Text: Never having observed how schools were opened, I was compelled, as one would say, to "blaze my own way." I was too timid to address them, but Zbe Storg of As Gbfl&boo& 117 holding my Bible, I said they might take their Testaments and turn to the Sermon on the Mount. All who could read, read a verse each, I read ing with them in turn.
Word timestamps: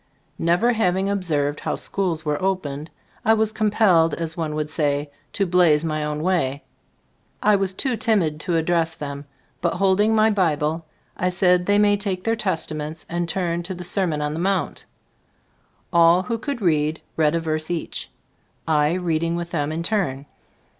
Never 0.39 0.73
having 0.73 1.11
observed 1.11 1.59
how 1.59 1.75
schools 1.75 2.25
were 2.25 2.41
opened, 2.41 2.89
I 3.23 3.35
was 3.35 3.51
compelled, 3.51 4.15
as 4.15 4.35
one 4.35 4.55
would 4.55 4.71
say, 4.71 5.11
to 5.33 5.45
"blaze 5.45 5.85
my 5.85 6.03
own 6.03 6.23
way." 6.23 6.63
I 7.43 7.55
was 7.55 7.75
too 7.75 7.95
timid 7.95 8.39
to 8.39 8.55
address 8.55 8.95
them, 8.95 9.25
but 9.61 9.73
Zbe 9.73 9.75
Storg 9.75 9.75
of 9.75 9.75
As 9.75 9.75
Gbfl&boo& 9.75 9.77
117 9.77 9.77
holding 9.77 10.15
my 10.15 10.29
Bible, 10.31 10.85
I 11.17 11.29
said 11.29 11.65
they 11.67 11.77
might 11.77 11.99
take 12.01 12.23
their 12.23 12.35
Testaments 12.35 13.05
and 13.09 13.29
turn 13.29 13.61
to 13.61 13.75
the 13.75 13.83
Sermon 13.83 14.23
on 14.23 14.33
the 14.33 14.39
Mount. 14.39 14.85
All 15.93 16.23
who 16.23 16.39
could 16.39 16.63
read, 16.63 16.99
read 17.15 17.35
a 17.35 17.39
verse 17.39 17.69
each, 17.69 18.09
I 18.67 18.93
read 18.93 19.21
ing 19.23 19.35
with 19.35 19.51
them 19.51 19.71
in 19.71 19.83
turn. 19.83 20.25